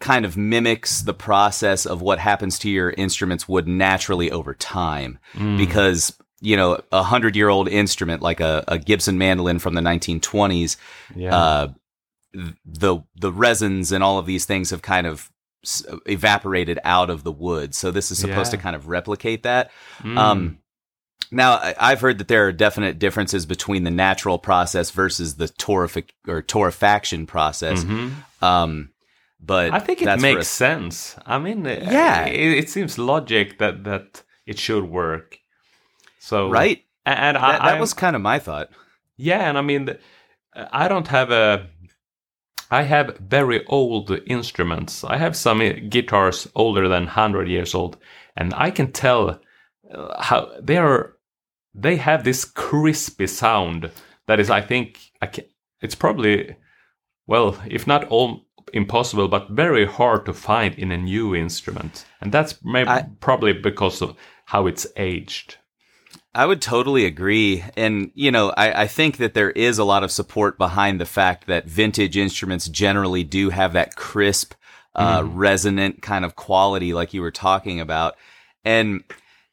kind 0.01 0.25
of 0.25 0.37
mimics 0.37 1.03
the 1.03 1.15
process 1.15 1.87
of 1.87 2.03
what 2.03 2.19
happens 2.19 2.59
to 2.59 2.71
your 2.71 2.91
instruments 2.91 3.49
would 3.49 3.69
naturally 3.69 4.31
over 4.31 4.55
time 4.55 5.19
mm. 5.35 5.57
because 5.57 6.17
you 6.41 6.57
know 6.57 6.81
a 6.91 7.03
hundred 7.03 7.37
year 7.37 7.49
old 7.49 7.69
instrument 7.69 8.21
like 8.21 8.41
a, 8.41 8.65
a, 8.69 8.79
Gibson 8.79 9.17
mandolin 9.17 9.59
from 9.59 9.75
the 9.75 9.81
1920s 9.81 10.77
yeah. 11.15 11.35
uh, 11.35 11.69
the 12.65 12.99
the 13.15 13.33
resins 13.33 13.93
and 13.93 14.03
all 14.03 14.19
of 14.19 14.27
these 14.27 14.45
things 14.45 14.71
have 14.71 14.83
kind 14.83 15.07
of 15.07 15.31
evaporated 16.07 16.81
out 16.83 17.09
of 17.09 17.23
the 17.23 17.31
wood 17.31 17.73
so 17.75 17.93
this 17.93 18.11
is 18.11 18.19
supposed 18.19 18.53
yeah. 18.53 18.57
to 18.59 18.63
kind 18.63 18.75
of 18.75 18.89
replicate 18.89 19.45
that 19.45 19.71
mm. 20.01 20.19
um, 20.19 20.59
now, 21.33 21.73
I've 21.79 22.01
heard 22.03 22.19
that 22.19 22.29
there 22.29 22.47
are 22.47 22.53
definite 22.53 22.99
differences 22.99 23.47
between 23.47 23.85
the 23.85 23.91
natural 23.91 24.39
process 24.39 24.91
versus 24.91 25.37
the 25.37 25.47
torrefic 25.47 26.11
or 26.29 26.43
torrefaction 26.43 27.27
process. 27.27 27.85
Mm-hmm. 27.85 28.45
Um, 28.45 28.91
but 29.41 29.73
I 29.73 29.79
think 29.79 30.03
it 30.03 30.21
makes 30.21 30.43
a, 30.43 30.45
sense. 30.45 31.17
I 31.25 31.39
mean, 31.39 31.67
uh, 31.67 31.71
yeah, 31.83 32.27
it, 32.27 32.59
it, 32.59 32.71
seems 32.71 32.99
logic 32.99 33.59
that 33.59 33.85
that 33.85 34.23
it 34.47 34.59
should 34.59 34.85
work. 34.85 35.39
So 36.21 36.51
right, 36.51 36.85
and, 37.07 37.37
that, 37.37 37.43
I, 37.43 37.73
that 37.73 37.81
was 37.81 37.95
kind 37.95 38.15
of 38.15 38.23
my 38.23 38.39
thought. 38.39 38.71
Yeah, 39.17 39.49
and 39.49 39.57
I 39.57 39.63
mean, 39.63 39.97
I 40.55 40.87
don't 40.87 41.09
have 41.09 41.31
a. 41.31 41.67
I 42.71 42.83
have 42.83 43.19
very 43.19 43.67
old 43.67 44.11
instruments. 44.27 45.03
I 45.03 45.17
have 45.17 45.37
some 45.37 45.59
guitars 45.89 46.47
older 46.55 46.89
than 46.89 47.07
hundred 47.07 47.49
years 47.49 47.75
old, 47.75 47.97
and 48.37 48.55
I 48.55 48.71
can 48.71 48.93
tell 48.93 49.41
uh, 49.93 50.23
how 50.23 50.53
they 50.61 50.77
are 50.77 51.17
they 51.75 51.97
have 51.97 52.25
this 52.25 52.45
crispy 52.45 53.27
sound 53.27 53.91
that 54.27 54.41
is, 54.41 54.51
I 54.51 54.61
think, 54.61 55.11
I 55.21 55.27
can, 55.27 55.45
it's 55.81 55.95
probably, 55.95 56.57
well, 57.27 57.61
if 57.67 57.87
not 57.87 58.07
all 58.09 58.47
impossible, 58.73 59.29
but 59.29 59.51
very 59.51 59.87
hard 59.87 60.27
to 60.27 60.33
find 60.33 60.75
in 60.75 60.91
a 60.93 60.97
new 60.97 61.35
instrument. 61.35 62.05
And 62.21 62.33
that's 62.33 62.63
maybe 62.63 62.89
I, 62.89 63.07
probably 63.21 63.53
because 63.53 64.01
of 64.03 64.17
how 64.47 64.67
it's 64.67 64.87
aged. 64.97 65.57
I 66.35 66.47
would 66.47 66.63
totally 66.63 67.05
agree. 67.05 67.65
And, 67.77 68.11
you 68.15 68.31
know, 68.31 68.51
I, 68.57 68.83
I, 68.83 68.87
think 68.87 69.19
that 69.19 69.35
there 69.35 69.51
is 69.51 69.79
a 69.79 69.85
lot 69.85 70.03
of 70.03 70.11
support 70.11 70.57
behind 70.57 70.99
the 70.99 71.07
fact 71.07 71.47
that 71.47 71.67
vintage 71.67 72.17
instruments 72.17 72.69
generally 72.69 73.23
do 73.23 73.51
have 73.51 73.75
that 73.75 73.97
crisp, 73.97 74.55
uh, 74.95 75.21
mm. 75.21 75.31
resonant 75.35 76.01
kind 76.01 76.25
of 76.25 76.35
quality, 76.35 76.95
like 76.95 77.13
you 77.13 77.21
were 77.21 77.31
talking 77.31 77.81
about. 77.81 78.15
And 78.65 79.05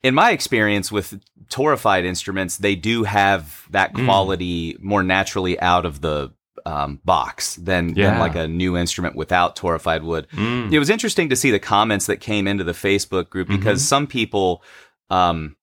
in 0.04 0.16
my 0.16 0.32
experience 0.32 0.92
with 0.92 1.20
torrefied 1.50 2.04
instruments, 2.04 2.58
they 2.58 2.76
do 2.76 3.04
have 3.04 3.66
that 3.72 3.94
mm. 3.94 4.06
quality 4.06 4.74
mm. 4.74 4.82
more 4.82 5.04
naturally 5.04 5.60
out 5.60 5.86
of 5.86 6.02
the 6.02 6.32
um, 6.66 7.00
box 7.04 7.56
than, 7.56 7.96
yeah. 7.96 8.12
than, 8.12 8.20
like 8.20 8.36
a 8.36 8.48
new 8.48 8.78
instrument 8.78 9.16
without 9.16 9.56
torrefied 9.56 10.04
wood. 10.04 10.28
Mm. 10.34 10.72
It 10.72 10.80
was 10.80 10.90
interesting 10.90 11.30
to 11.30 11.36
see 11.36 11.52
the 11.52 11.60
comments 11.60 12.06
that 12.06 12.18
came 12.18 12.48
into 12.48 12.64
the 12.64 12.74
Facebook 12.74 13.30
group 13.30 13.48
because 13.48 13.80
mm-hmm. 13.80 13.88
some 13.88 14.08
people, 14.08 14.64
um, 15.10 15.56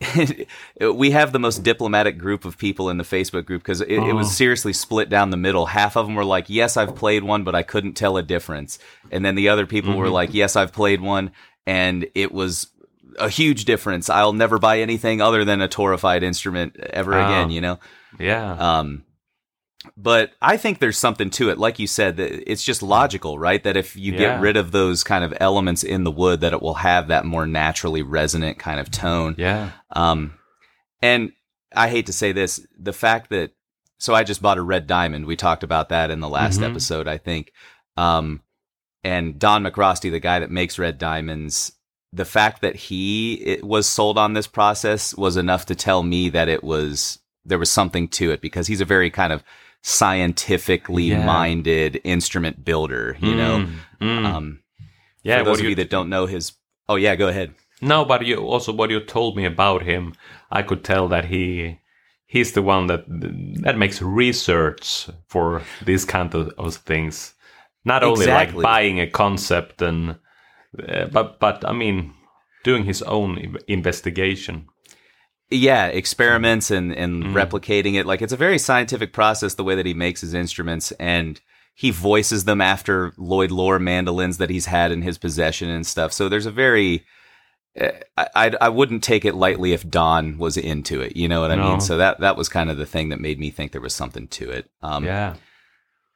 we 0.94 1.10
have 1.10 1.32
the 1.32 1.38
most 1.38 1.62
diplomatic 1.62 2.16
group 2.16 2.46
of 2.46 2.56
people 2.56 2.88
in 2.88 2.96
the 2.96 3.04
Facebook 3.04 3.44
group 3.44 3.62
because 3.62 3.82
it, 3.82 3.98
oh. 3.98 4.08
it, 4.08 4.14
was 4.14 4.28
oh. 4.28 4.30
seriously 4.30 4.72
split 4.72 5.10
down 5.10 5.30
the 5.30 5.36
middle. 5.36 5.66
Half 5.66 5.96
of 5.96 6.06
them 6.06 6.14
were 6.14 6.24
like, 6.24 6.48
"Yes, 6.48 6.78
I've 6.78 6.96
played 6.96 7.22
one, 7.22 7.44
but 7.44 7.54
I 7.54 7.62
couldn't 7.62 7.94
tell 7.94 8.16
a 8.16 8.22
difference," 8.22 8.78
and 9.10 9.22
then 9.22 9.34
the 9.34 9.50
other 9.50 9.66
people 9.66 9.90
mm-hmm. 9.90 10.00
were 10.00 10.08
like, 10.08 10.32
"Yes, 10.32 10.56
I've 10.56 10.72
played 10.72 11.02
one, 11.02 11.32
and 11.66 12.06
it 12.14 12.32
was 12.32 12.68
a 13.18 13.28
huge 13.28 13.64
difference. 13.64 14.08
I'll 14.08 14.32
never 14.32 14.58
buy 14.58 14.80
anything 14.80 15.20
other 15.20 15.44
than 15.44 15.60
a 15.60 15.68
torrefied 15.68 16.22
instrument 16.22 16.76
ever 16.76 17.14
oh, 17.14 17.24
again, 17.24 17.50
you 17.50 17.60
know? 17.60 17.78
Yeah. 18.18 18.52
Um, 18.52 19.04
but 19.96 20.32
I 20.42 20.56
think 20.56 20.78
there's 20.78 20.98
something 20.98 21.30
to 21.30 21.50
it. 21.50 21.58
Like 21.58 21.78
you 21.78 21.86
said, 21.86 22.20
it's 22.20 22.62
just 22.62 22.82
logical, 22.82 23.38
right? 23.38 23.62
That 23.62 23.76
if 23.76 23.96
you 23.96 24.12
yeah. 24.12 24.18
get 24.18 24.40
rid 24.40 24.56
of 24.56 24.72
those 24.72 25.02
kind 25.02 25.24
of 25.24 25.34
elements 25.40 25.82
in 25.82 26.04
the 26.04 26.10
wood, 26.10 26.40
that 26.40 26.52
it 26.52 26.60
will 26.60 26.74
have 26.74 27.08
that 27.08 27.24
more 27.24 27.46
naturally 27.46 28.02
resonant 28.02 28.58
kind 28.58 28.78
of 28.78 28.90
tone. 28.90 29.34
Yeah. 29.38 29.70
Um, 29.90 30.34
and 31.00 31.32
I 31.74 31.88
hate 31.88 32.06
to 32.06 32.12
say 32.12 32.32
this, 32.32 32.66
the 32.78 32.92
fact 32.92 33.30
that, 33.30 33.52
so 33.98 34.14
I 34.14 34.22
just 34.22 34.42
bought 34.42 34.58
a 34.58 34.62
red 34.62 34.86
diamond. 34.86 35.26
We 35.26 35.36
talked 35.36 35.62
about 35.62 35.88
that 35.90 36.10
in 36.10 36.20
the 36.20 36.28
last 36.28 36.60
mm-hmm. 36.60 36.70
episode, 36.70 37.08
I 37.08 37.18
think. 37.18 37.52
Um, 37.96 38.42
and 39.02 39.38
Don 39.38 39.62
MacRostie, 39.62 40.10
the 40.10 40.20
guy 40.20 40.40
that 40.40 40.50
makes 40.50 40.78
red 40.78 40.98
diamonds, 40.98 41.72
the 42.12 42.24
fact 42.24 42.60
that 42.62 42.76
he 42.76 43.58
was 43.62 43.86
sold 43.86 44.18
on 44.18 44.32
this 44.32 44.46
process 44.46 45.14
was 45.16 45.36
enough 45.36 45.66
to 45.66 45.74
tell 45.74 46.02
me 46.02 46.28
that 46.30 46.48
it 46.48 46.64
was 46.64 47.18
there 47.44 47.58
was 47.58 47.70
something 47.70 48.08
to 48.08 48.30
it 48.30 48.40
because 48.40 48.66
he's 48.66 48.80
a 48.80 48.84
very 48.84 49.10
kind 49.10 49.32
of 49.32 49.42
scientifically 49.82 51.04
yeah. 51.04 51.24
minded 51.24 52.00
instrument 52.04 52.64
builder, 52.64 53.16
you 53.20 53.32
mm, 53.32 53.36
know. 53.36 53.68
Mm. 54.00 54.26
Um, 54.26 54.60
yeah, 55.22 55.38
for 55.38 55.44
those 55.44 55.60
of 55.60 55.66
you 55.66 55.74
that 55.76 55.90
don't 55.90 56.10
know 56.10 56.26
his, 56.26 56.52
oh 56.88 56.96
yeah, 56.96 57.14
go 57.14 57.28
ahead. 57.28 57.54
No, 57.80 58.04
but 58.04 58.26
you 58.26 58.36
also 58.38 58.72
what 58.72 58.90
you 58.90 59.00
told 59.00 59.36
me 59.36 59.44
about 59.44 59.82
him, 59.82 60.14
I 60.50 60.62
could 60.62 60.84
tell 60.84 61.08
that 61.08 61.26
he 61.26 61.78
he's 62.26 62.52
the 62.52 62.62
one 62.62 62.88
that 62.88 63.04
that 63.62 63.78
makes 63.78 64.02
research 64.02 65.08
for 65.28 65.62
these 65.84 66.04
kind 66.04 66.34
of, 66.34 66.48
of 66.58 66.74
things. 66.74 67.34
Not 67.84 68.02
only 68.02 68.24
exactly. 68.24 68.56
like 68.58 68.62
buying 68.62 69.00
a 69.00 69.06
concept 69.06 69.80
and 69.80 70.16
but 70.72 71.38
but 71.40 71.64
I 71.68 71.72
mean, 71.72 72.14
doing 72.64 72.84
his 72.84 73.02
own 73.02 73.56
investigation. 73.68 74.66
yeah, 75.52 75.86
experiments 75.86 76.70
and 76.70 76.92
and 76.94 77.24
Mm. 77.24 77.32
replicating 77.34 77.94
it. 77.94 78.06
Like 78.06 78.22
it's 78.22 78.32
a 78.32 78.36
very 78.46 78.58
scientific 78.58 79.12
process 79.12 79.54
the 79.54 79.64
way 79.64 79.74
that 79.74 79.86
he 79.86 79.94
makes 79.94 80.20
his 80.20 80.32
instruments 80.34 80.92
and 81.00 81.40
he 81.74 81.90
voices 81.90 82.44
them 82.44 82.60
after 82.60 83.12
Lloyd 83.16 83.50
Loar 83.50 83.78
mandolins 83.78 84.38
that 84.38 84.50
he's 84.50 84.66
had 84.66 84.92
in 84.92 85.02
his 85.02 85.18
possession 85.18 85.68
and 85.70 85.86
stuff. 85.86 86.12
So 86.12 86.28
there's 86.28 86.46
a 86.46 86.50
very 86.52 87.04
uh, 87.80 87.88
I 88.16 88.26
I 88.36 88.52
I 88.60 88.68
wouldn't 88.68 89.02
take 89.02 89.24
it 89.24 89.34
lightly 89.34 89.72
if 89.72 89.88
Don 89.88 90.38
was 90.38 90.56
into 90.56 91.00
it. 91.00 91.16
You 91.16 91.26
know 91.28 91.40
what 91.40 91.50
I 91.50 91.56
No. 91.56 91.70
mean? 91.70 91.80
So 91.80 91.96
that 91.96 92.20
that 92.20 92.36
was 92.36 92.48
kind 92.48 92.70
of 92.70 92.76
the 92.76 92.86
thing 92.86 93.08
that 93.08 93.20
made 93.20 93.40
me 93.40 93.50
think 93.50 93.72
there 93.72 93.80
was 93.80 93.94
something 93.94 94.28
to 94.28 94.50
it. 94.50 94.70
Um, 94.82 95.04
yeah. 95.04 95.34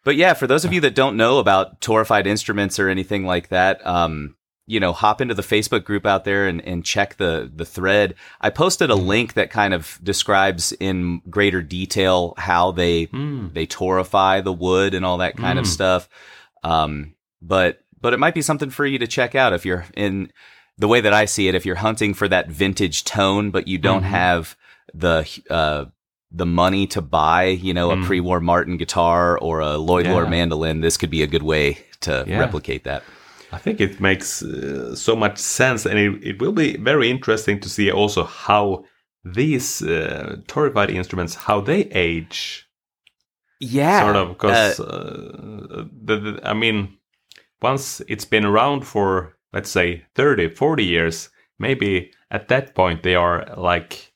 but 0.04 0.14
yeah, 0.16 0.34
for 0.34 0.46
those 0.46 0.64
of 0.64 0.72
you 0.72 0.80
that 0.82 0.94
don't 0.94 1.16
know 1.16 1.38
about 1.38 1.80
torrefied 1.80 2.26
instruments 2.26 2.78
or 2.78 2.88
anything 2.88 3.24
like 3.26 3.48
that, 3.48 3.84
um, 3.86 4.36
you 4.66 4.80
know, 4.80 4.92
hop 4.94 5.20
into 5.20 5.34
the 5.34 5.42
Facebook 5.42 5.84
group 5.84 6.06
out 6.06 6.24
there 6.24 6.46
and, 6.48 6.60
and 6.62 6.84
check 6.84 7.16
the 7.16 7.50
the 7.54 7.64
thread. 7.66 8.14
I 8.40 8.50
posted 8.50 8.88
a 8.90 8.94
link 8.94 9.34
that 9.34 9.50
kind 9.50 9.74
of 9.74 9.98
describes 10.02 10.72
in 10.80 11.20
greater 11.28 11.60
detail 11.62 12.34
how 12.38 12.70
they 12.72 13.06
Mm. 13.08 13.52
they 13.52 13.66
torrefy 13.66 14.42
the 14.42 14.52
wood 14.52 14.94
and 14.94 15.04
all 15.04 15.18
that 15.18 15.36
kind 15.36 15.58
of 15.58 15.64
Mm. 15.66 15.68
stuff. 15.68 16.08
Um, 16.62 17.14
but 17.42 17.80
but 18.00 18.12
it 18.14 18.18
might 18.18 18.34
be 18.34 18.42
something 18.42 18.70
for 18.70 18.84
you 18.86 18.98
to 18.98 19.06
check 19.06 19.34
out 19.34 19.52
if 19.52 19.64
you're 19.66 19.84
in 19.96 20.30
the 20.78 20.88
way 20.88 21.00
that 21.00 21.12
I 21.12 21.24
see 21.26 21.46
it. 21.48 21.54
If 21.54 21.64
you're 21.66 21.76
hunting 21.76 22.14
for 22.14 22.26
that 22.28 22.48
vintage 22.48 23.04
tone, 23.04 23.50
but 23.50 23.68
you 23.68 23.78
don't 23.78 24.02
Mhm. 24.02 24.06
have 24.08 24.56
the 24.94 25.28
uh, 25.50 25.84
the 26.32 26.46
money 26.46 26.86
to 26.88 27.00
buy, 27.00 27.44
you 27.44 27.72
know, 27.74 27.90
a 27.92 27.96
Mm. 27.96 28.04
pre-war 28.06 28.40
Martin 28.40 28.76
guitar 28.76 29.38
or 29.38 29.60
a 29.60 29.76
Lloyd 29.76 30.06
Yeah. 30.06 30.24
mandolin, 30.28 30.80
this 30.80 30.96
could 30.96 31.10
be 31.10 31.22
a 31.22 31.26
good 31.28 31.42
way 31.44 31.78
to 32.00 32.24
Yeah. 32.26 32.38
replicate 32.40 32.84
that. 32.84 33.02
I 33.54 33.58
think 33.58 33.80
it 33.80 34.00
makes 34.00 34.42
uh, 34.42 34.94
so 34.96 35.14
much 35.16 35.38
sense, 35.38 35.86
and 35.86 35.98
it, 35.98 36.24
it 36.30 36.40
will 36.40 36.52
be 36.52 36.76
very 36.76 37.08
interesting 37.10 37.60
to 37.60 37.68
see 37.68 37.90
also 37.90 38.24
how 38.24 38.84
these 39.24 39.82
uh, 39.82 40.36
torrefied 40.46 40.90
instruments 40.90 41.34
how 41.34 41.60
they 41.60 41.82
age, 41.92 42.68
Yeah, 43.60 44.00
sort 44.02 44.16
of. 44.16 44.28
Because 44.30 44.80
uh, 44.80 45.86
the, 46.04 46.16
the, 46.16 46.40
I 46.44 46.52
mean, 46.52 46.98
once 47.62 48.02
it's 48.08 48.24
been 48.26 48.44
around 48.44 48.86
for 48.86 49.36
let's 49.52 49.70
say 49.70 50.04
30, 50.16 50.50
40 50.50 50.84
years, 50.84 51.30
maybe 51.58 52.10
at 52.30 52.48
that 52.48 52.74
point 52.74 53.02
they 53.02 53.14
are 53.14 53.46
like, 53.56 54.12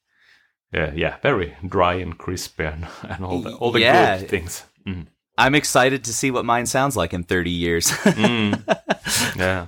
yeah, 0.73 0.93
yeah, 0.95 1.17
very 1.23 1.57
dry 1.67 1.95
and 1.95 2.19
crispy 2.19 2.65
and, 2.65 2.87
and 3.03 3.25
all 3.25 3.41
the 3.41 3.53
all 3.55 3.73
the 3.73 3.81
Yeah. 3.81 4.19
good 4.19 4.29
things. 4.29 4.65
Mm. 4.87 5.07
I'm 5.39 5.55
excited 5.55 6.05
to 6.05 6.13
see 6.13 6.31
what 6.31 6.45
mine 6.45 6.67
sounds 6.67 6.97
like 6.97 7.15
in 7.15 7.23
30 7.23 7.51
years. 7.51 7.87
Mm. 7.89 9.37
yeah, 9.37 9.67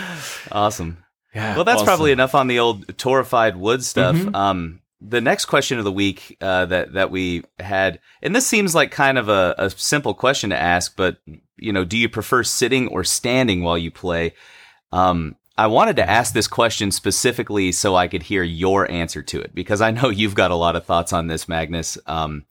awesome. 0.52 0.98
yeah. 1.34 1.56
Well, 1.56 1.64
that's 1.64 1.76
awesome. 1.76 1.86
probably 1.86 2.12
enough 2.12 2.34
on 2.34 2.46
the 2.46 2.58
old 2.58 2.86
torrefied 2.98 3.56
wood 3.56 3.82
stuff. 3.82 4.14
Mhm. 4.14 4.34
Um, 4.34 4.80
the 5.00 5.20
next 5.20 5.46
question 5.46 5.78
of 5.78 5.84
the 5.84 5.92
week 5.92 6.36
uh, 6.40 6.66
that 6.66 6.92
that 6.94 7.10
we 7.10 7.44
had, 7.58 8.00
and 8.22 8.34
this 8.34 8.46
seems 8.46 8.74
like 8.74 8.90
kind 8.90 9.18
of 9.18 9.28
a, 9.28 9.54
a 9.58 9.70
simple 9.70 10.14
question 10.14 10.50
to 10.50 10.56
ask, 10.60 10.94
but 10.96 11.18
you 11.58 11.72
know, 11.72 11.84
do 11.84 11.96
you 11.96 12.08
prefer 12.08 12.42
sitting 12.42 12.88
or 12.88 13.04
standing 13.04 13.62
while 13.62 13.78
you 13.78 13.90
play? 13.90 14.34
Um, 14.92 15.36
I 15.58 15.68
wanted 15.68 15.96
to 15.96 16.08
ask 16.08 16.34
this 16.34 16.48
question 16.48 16.90
specifically 16.90 17.72
so 17.72 17.94
I 17.96 18.08
could 18.08 18.22
hear 18.22 18.42
your 18.42 18.90
answer 18.90 19.22
to 19.22 19.40
it 19.40 19.54
because 19.54 19.80
I 19.80 19.90
know 19.90 20.08
you've 20.10 20.34
got 20.34 20.50
a 20.50 20.54
lot 20.56 20.76
of 20.76 20.84
thoughts 20.84 21.12
on 21.12 21.26
this, 21.28 21.48
Magnus. 21.48 21.96
Um, 22.06 22.44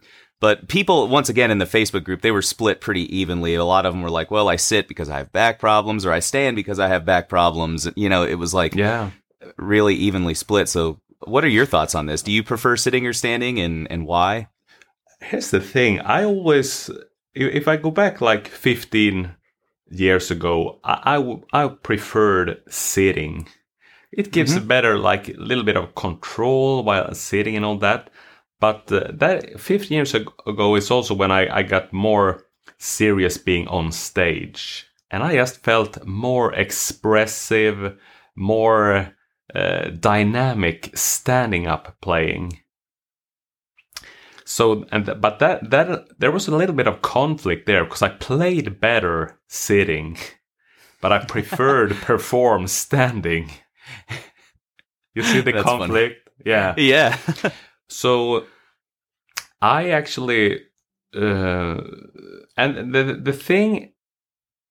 but 0.46 0.68
people, 0.68 1.08
once 1.08 1.28
again, 1.28 1.50
in 1.50 1.58
the 1.58 1.66
Facebook 1.66 2.04
group, 2.04 2.22
they 2.22 2.30
were 2.30 2.44
split 2.44 2.80
pretty 2.80 3.18
evenly. 3.18 3.56
A 3.56 3.66
lot 3.66 3.88
of 3.88 3.94
them 3.94 4.04
were 4.04 4.12
like, 4.12 4.30
well, 4.30 4.48
I 4.48 4.58
sit 4.58 4.88
because 4.88 5.10
I 5.10 5.18
have 5.18 5.32
back 5.32 5.58
problems 5.58 6.06
or 6.06 6.12
I 6.12 6.20
stand 6.20 6.56
because 6.56 6.78
I 6.78 6.88
have 6.88 7.04
back 7.04 7.30
problems. 7.30 7.90
You 7.96 8.10
know, 8.10 8.22
it 8.22 8.36
was 8.36 8.54
like 8.54 8.76
Yeah. 8.76 9.10
really 9.58 9.96
evenly 9.96 10.36
split. 10.36 10.70
So 10.70 11.02
what 11.22 11.44
are 11.44 11.48
your 11.48 11.66
thoughts 11.66 11.96
on 11.96 12.06
this? 12.06 12.22
Do 12.22 12.32
you 12.32 12.44
prefer 12.44 12.78
sitting 12.78 13.08
or 13.08 13.12
standing 13.12 13.60
and, 13.60 13.92
and 13.92 14.06
why? 14.06 14.50
Here's 15.20 15.50
the 15.50 15.60
thing. 15.60 16.00
I 16.02 16.26
always, 16.26 16.92
if 17.34 17.68
I 17.68 17.78
go 17.78 17.90
back 17.90 18.22
like 18.22 18.48
15 18.48 19.36
years 19.90 20.30
ago, 20.30 20.80
I, 20.84 21.02
I, 21.06 21.16
w- 21.16 21.44
I 21.54 21.70
preferred 21.70 22.62
sitting. 22.70 23.48
It 24.12 24.32
gives 24.32 24.54
mm-hmm. 24.54 24.64
a 24.64 24.68
better, 24.68 25.00
like, 25.00 25.30
a 25.30 25.40
little 25.40 25.64
bit 25.64 25.76
of 25.76 25.96
control 25.96 26.84
while 26.84 27.16
sitting 27.16 27.56
and 27.56 27.66
all 27.66 27.80
that. 27.80 28.12
But 28.60 28.92
uh, 28.92 29.12
that 29.14 29.60
15 29.60 29.96
years 29.96 30.14
ago 30.14 30.76
is 30.76 30.90
also 30.92 31.14
when 31.14 31.32
I, 31.32 31.58
I 31.58 31.64
got 31.64 31.92
more 31.94 32.44
serious 32.78 33.38
being 33.38 33.68
on 33.68 33.92
stage. 33.92 34.88
And 35.12 35.24
I 35.24 35.36
just 35.36 35.64
felt 35.64 36.06
more 36.06 36.54
expressive, 36.54 37.98
more 38.36 39.14
uh, 39.54 39.90
dynamic 40.00 40.92
standing 40.98 41.68
up 41.68 41.96
playing. 42.02 42.60
So 44.46 44.86
and 44.92 45.06
th- 45.06 45.20
but 45.22 45.40
that 45.40 45.70
that 45.72 46.20
there 46.20 46.32
was 46.32 46.48
a 46.48 46.56
little 46.56 46.76
bit 46.76 46.88
of 46.88 47.02
conflict 47.02 47.66
there 47.66 47.84
because 47.84 48.02
I 48.04 48.10
played 48.10 48.80
better 48.80 49.40
sitting, 49.48 50.18
but 51.02 51.12
I 51.12 51.26
preferred 51.26 51.96
perform 52.02 52.68
standing. 52.68 53.52
You 55.16 55.24
see 55.24 55.40
the 55.40 55.54
That's 55.54 55.64
funny. 55.64 55.80
conflict? 55.80 56.30
Yeah. 56.46 56.74
Yeah. 56.78 57.18
So 57.90 58.46
I 59.62 59.90
actually 59.90 60.62
uh, 61.16 61.82
and 62.58 62.94
the 62.94 63.20
the 63.22 63.34
thing 63.34 63.94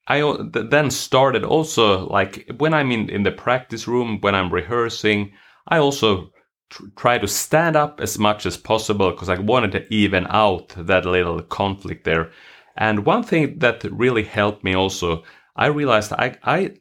I 0.09 0.21
then 0.53 0.91
started 0.91 1.45
also 1.45 2.07
like 2.09 2.51
when 2.59 2.75
I'm 2.75 2.91
in 2.93 3.11
in 3.11 3.23
the 3.25 3.33
practice 3.33 3.89
room 3.89 4.21
when 4.21 4.35
I'm 4.35 4.53
rehearsing 4.53 5.33
I 5.69 5.79
also 5.79 6.33
tr- 6.71 6.87
try 6.97 7.19
to 7.19 7.29
stand 7.29 7.77
up 7.77 8.01
as 8.01 8.19
much 8.19 8.47
as 8.47 8.57
possible 8.57 9.11
because 9.11 9.29
I 9.31 9.39
wanted 9.39 9.73
to 9.73 9.95
even 9.95 10.27
out 10.29 10.69
that 10.77 11.07
little 11.07 11.43
conflict 11.43 12.05
there. 12.05 12.31
And 12.77 13.07
one 13.07 13.23
thing 13.23 13.59
that 13.61 13.85
really 13.85 14.25
helped 14.25 14.65
me 14.65 14.75
also 14.75 15.25
I 15.57 15.67
realized 15.67 16.13
I 16.13 16.37
I 16.45 16.77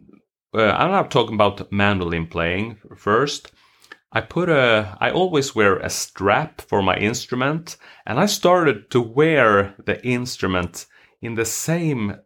uh, 0.53 0.71
I'm 0.71 0.91
not 0.91 1.11
talking 1.11 1.35
about 1.35 1.71
mandolin 1.71 2.27
playing 2.27 2.77
first. 2.97 3.51
I 4.15 4.21
put 4.21 4.47
a, 4.47 4.95
I 5.01 5.09
always 5.09 5.55
wear 5.55 5.77
a 5.77 5.89
strap 5.89 6.61
for 6.61 6.83
my 6.83 6.95
instrument, 6.97 7.77
and 8.05 8.19
I 8.19 8.27
started 8.27 8.91
to 8.91 9.01
wear 9.01 9.73
the 9.83 10.05
instrument 10.05 10.85
in 11.19 11.33
the 11.33 11.45
same, 11.45 12.17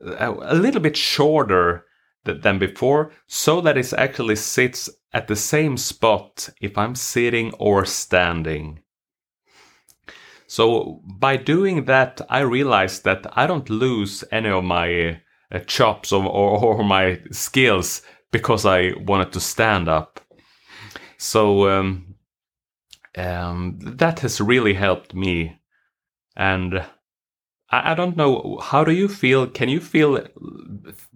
a, 0.00 0.30
a 0.30 0.54
little 0.54 0.80
bit 0.80 0.96
shorter 0.96 1.84
th- 2.24 2.40
than 2.40 2.58
before, 2.58 3.12
so 3.26 3.60
that 3.60 3.76
it 3.76 3.92
actually 3.92 4.36
sits 4.36 4.88
at 5.12 5.28
the 5.28 5.36
same 5.36 5.76
spot 5.76 6.48
if 6.62 6.78
I'm 6.78 6.94
sitting 6.94 7.52
or 7.58 7.84
standing. 7.84 8.80
So 10.46 11.02
by 11.04 11.36
doing 11.36 11.84
that, 11.84 12.22
I 12.30 12.40
realized 12.40 13.04
that 13.04 13.26
I 13.36 13.46
don't 13.46 13.68
lose 13.68 14.24
any 14.32 14.48
of 14.48 14.64
my 14.64 15.20
uh, 15.52 15.58
chops 15.66 16.10
or, 16.10 16.24
or, 16.24 16.58
or 16.58 16.84
my 16.84 17.20
skills 17.32 18.00
because 18.32 18.64
I 18.64 18.92
wanted 18.96 19.32
to 19.32 19.40
stand 19.40 19.88
up. 19.88 20.20
So 21.18 21.68
um, 21.68 22.14
um, 23.16 23.78
that 23.80 24.20
has 24.20 24.40
really 24.40 24.74
helped 24.74 25.14
me. 25.14 25.60
And 26.36 26.78
I, 27.70 27.92
I 27.92 27.94
don't 27.94 28.16
know, 28.16 28.58
how 28.62 28.84
do 28.84 28.92
you 28.92 29.08
feel? 29.08 29.46
Can 29.46 29.68
you 29.68 29.80
feel, 29.80 30.24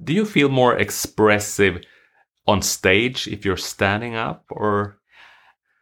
do 0.02 0.12
you 0.12 0.24
feel 0.24 0.48
more 0.48 0.76
expressive 0.76 1.82
on 2.46 2.62
stage 2.62 3.28
if 3.28 3.44
you're 3.44 3.56
standing 3.56 4.14
up 4.16 4.44
or? 4.50 4.98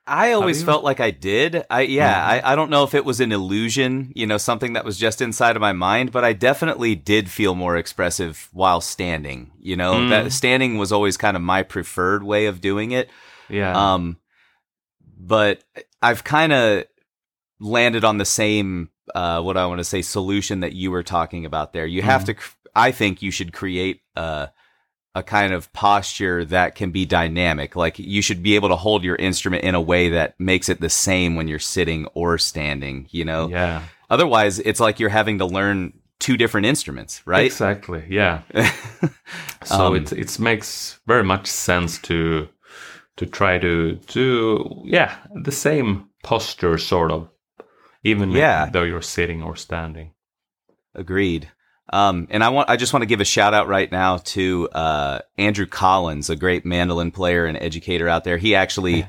I 0.06 0.32
always 0.32 0.60
felt 0.62 0.82
like 0.82 0.98
I 0.98 1.12
did. 1.12 1.64
I 1.70 1.82
yeah, 1.82 2.14
Mhm. 2.20 2.42
I, 2.44 2.52
I 2.52 2.56
don't 2.56 2.70
know 2.70 2.82
if 2.82 2.94
it 2.94 3.04
was 3.04 3.20
an 3.20 3.30
illusion, 3.30 4.12
you 4.16 4.26
know, 4.26 4.38
something 4.38 4.72
that 4.72 4.84
was 4.84 4.98
just 4.98 5.20
inside 5.20 5.54
of 5.54 5.60
my 5.62 5.72
mind, 5.72 6.10
but 6.10 6.24
I 6.24 6.32
definitely 6.32 6.96
did 6.96 7.30
feel 7.30 7.54
more 7.54 7.76
expressive 7.76 8.48
while 8.52 8.80
standing. 8.80 9.52
You 9.60 9.76
know, 9.76 9.94
Mm. 9.94 10.08
that 10.08 10.32
standing 10.32 10.78
was 10.78 10.90
always 10.90 11.16
kind 11.16 11.36
of 11.36 11.42
my 11.44 11.62
preferred 11.62 12.24
way 12.24 12.46
of 12.46 12.60
doing 12.60 12.90
it. 12.90 13.08
Yeah. 13.50 13.94
Um, 13.94 14.16
but 15.18 15.62
I've 16.00 16.24
kind 16.24 16.52
of 16.52 16.84
landed 17.60 18.04
on 18.04 18.18
the 18.18 18.24
same, 18.24 18.88
uh, 19.14 19.42
what 19.42 19.56
I 19.56 19.66
want 19.66 19.78
to 19.78 19.84
say, 19.84 20.02
solution 20.02 20.60
that 20.60 20.72
you 20.72 20.90
were 20.90 21.02
talking 21.02 21.44
about 21.44 21.72
there. 21.72 21.86
You 21.86 22.02
have 22.02 22.22
Mhm. 22.22 22.26
to, 22.26 22.34
cr- 22.34 22.54
I 22.74 22.90
think 22.92 23.20
you 23.22 23.30
should 23.30 23.52
create 23.52 24.00
a, 24.16 24.48
a 25.14 25.22
kind 25.22 25.52
of 25.52 25.70
posture 25.72 26.44
that 26.46 26.74
can 26.74 26.90
be 26.90 27.04
dynamic. 27.04 27.76
Like 27.76 27.98
you 27.98 28.22
should 28.22 28.42
be 28.42 28.54
able 28.54 28.68
to 28.70 28.76
hold 28.76 29.04
your 29.04 29.16
instrument 29.16 29.64
in 29.64 29.74
a 29.74 29.80
way 29.80 30.08
that 30.10 30.38
makes 30.40 30.68
it 30.68 30.80
the 30.80 30.88
same 30.88 31.34
when 31.34 31.48
you're 31.48 31.58
sitting 31.58 32.06
or 32.14 32.38
standing, 32.38 33.08
you 33.10 33.24
know? 33.24 33.48
yeah. 33.48 33.82
Otherwise, 34.08 34.58
it's 34.60 34.80
like 34.80 34.98
you're 34.98 35.08
having 35.10 35.38
to 35.38 35.44
learn 35.46 35.92
two 36.18 36.36
different 36.36 36.66
instruments, 36.66 37.22
right? 37.26 37.44
Exactly. 37.46 38.04
Yeah. 38.08 38.42
So 39.64 39.88
Um, 39.88 39.96
it 39.96 40.12
it 40.12 40.38
makes 40.40 40.98
very 41.06 41.22
much 41.22 41.46
sense 41.46 41.98
to 41.98 42.48
to 43.20 43.26
try 43.26 43.58
to 43.58 43.94
do 44.08 44.82
yeah 44.84 45.16
the 45.44 45.52
same 45.52 46.08
posture 46.22 46.76
sort 46.78 47.12
of 47.12 47.28
even 48.02 48.30
Yeah. 48.32 48.68
though 48.72 48.82
you're 48.82 49.02
sitting 49.02 49.42
or 49.42 49.56
standing. 49.56 50.12
Agreed. 50.94 51.48
Um, 51.92 52.28
and 52.30 52.42
I 52.44 52.48
want, 52.50 52.70
I 52.70 52.76
just 52.76 52.92
want 52.92 53.02
to 53.02 53.06
give 53.06 53.20
a 53.20 53.24
shout 53.24 53.52
out 53.52 53.68
right 53.68 53.90
now 53.90 54.18
to, 54.18 54.68
uh, 54.70 55.18
Andrew 55.36 55.66
Collins, 55.66 56.30
a 56.30 56.36
great 56.36 56.64
mandolin 56.64 57.10
player 57.10 57.46
and 57.46 57.56
educator 57.58 58.08
out 58.08 58.22
there. 58.24 58.38
He 58.38 58.54
actually, 58.54 59.06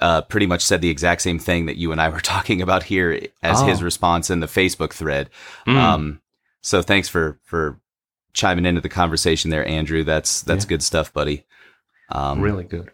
uh, 0.00 0.22
pretty 0.22 0.46
much 0.46 0.62
said 0.62 0.80
the 0.82 0.90
exact 0.90 1.22
same 1.22 1.38
thing 1.38 1.66
that 1.66 1.76
you 1.76 1.92
and 1.92 2.00
I 2.00 2.08
were 2.08 2.20
talking 2.34 2.60
about 2.60 2.82
here 2.82 3.28
as 3.42 3.62
Oh. 3.62 3.66
his 3.66 3.82
response 3.82 4.30
in 4.30 4.40
the 4.40 4.46
Facebook 4.48 4.92
thread. 4.92 5.30
Mm. 5.66 5.76
Um, 5.76 6.20
so 6.60 6.82
thanks 6.82 7.08
for 7.08 7.38
for 7.44 7.78
chiming 8.32 8.66
into 8.66 8.80
the 8.80 8.88
conversation 8.88 9.50
there, 9.50 9.66
Andrew. 9.66 10.02
That's 10.04 10.42
that's 10.42 10.64
Yeah. 10.64 10.68
good 10.70 10.82
stuff, 10.82 11.12
buddy. 11.12 11.44
Um, 12.10 12.40
really 12.40 12.64
good. 12.64 12.90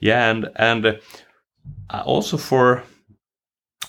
Yeah, 0.00 0.30
and 0.30 0.48
and 0.56 0.86
uh, 1.90 2.02
also 2.04 2.36
for 2.36 2.84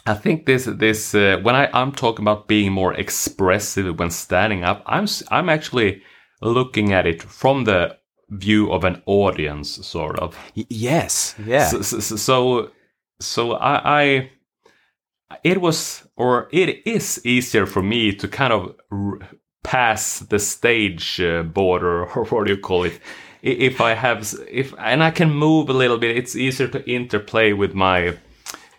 I 0.05 0.13
think 0.15 0.45
this 0.45 0.65
this 0.65 1.13
uh, 1.13 1.37
when 1.43 1.55
I 1.55 1.69
I'm 1.73 1.91
talking 1.91 2.23
about 2.23 2.47
being 2.47 2.71
more 2.71 2.93
expressive 2.93 3.99
when 3.99 4.11
standing 4.11 4.63
up, 4.63 4.83
I'm 4.85 5.07
I'm 5.29 5.49
actually 5.49 6.01
looking 6.41 6.93
at 6.93 7.05
it 7.05 7.21
from 7.21 7.65
the 7.65 7.97
view 8.29 8.71
of 8.71 8.83
an 8.83 9.01
audience, 9.05 9.85
sort 9.85 10.19
of. 10.19 10.37
yes, 10.53 11.35
yeah, 11.45 11.67
So 11.67 11.81
so 11.81 12.71
so, 13.21 13.53
I, 13.53 14.01
I 14.01 14.31
it 15.43 15.61
was 15.61 16.07
or 16.15 16.47
it 16.51 16.87
is 16.87 17.21
easier 17.25 17.65
for 17.65 17.83
me 17.83 18.13
to 18.13 18.27
kind 18.27 18.53
of 18.53 18.75
r- 18.91 19.19
pass 19.63 20.19
the 20.19 20.39
stage 20.39 21.21
uh, 21.21 21.43
border 21.43 22.05
or 22.15 22.25
what 22.25 22.47
do 22.47 22.53
you 22.53 22.59
call 22.59 22.83
it 22.85 22.99
if 23.41 23.81
I 23.81 23.93
have 23.93 24.33
if 24.49 24.73
and 24.77 25.03
I 25.03 25.11
can 25.11 25.31
move 25.31 25.69
a 25.69 25.73
little 25.73 25.97
bit 25.97 26.17
it's 26.17 26.35
easier 26.35 26.67
to 26.69 26.89
interplay 26.89 27.53
with 27.53 27.73
my 27.73 28.17